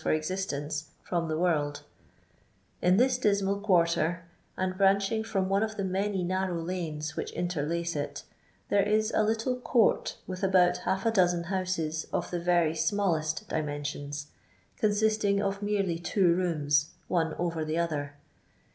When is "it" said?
7.95-8.23